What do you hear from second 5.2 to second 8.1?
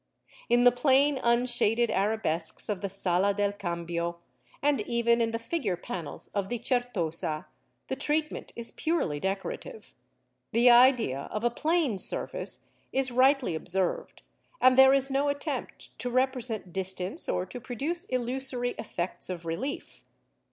in the figure panels of the Certosa, the